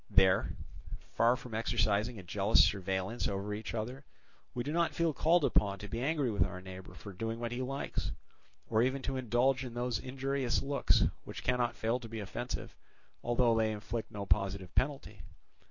There, 0.09 0.55
far 1.11 1.35
from 1.35 1.53
exercising 1.53 2.17
a 2.17 2.23
jealous 2.23 2.65
surveillance 2.65 3.27
over 3.27 3.53
each 3.53 3.75
other, 3.75 4.03
we 4.55 4.63
do 4.63 4.71
not 4.71 4.95
feel 4.95 5.13
called 5.13 5.45
upon 5.45 5.77
to 5.77 5.87
be 5.87 6.01
angry 6.01 6.31
with 6.31 6.43
our 6.43 6.59
neighbour 6.59 6.95
for 6.95 7.13
doing 7.13 7.39
what 7.39 7.51
he 7.51 7.61
likes, 7.61 8.11
or 8.67 8.81
even 8.81 9.03
to 9.03 9.15
indulge 9.17 9.63
in 9.63 9.75
those 9.75 9.99
injurious 9.99 10.63
looks 10.63 11.03
which 11.23 11.43
cannot 11.43 11.75
fail 11.75 11.99
to 11.99 12.09
be 12.09 12.19
offensive, 12.19 12.75
although 13.23 13.55
they 13.55 13.71
inflict 13.71 14.09
no 14.09 14.25
positive 14.25 14.73
penalty. 14.73 15.21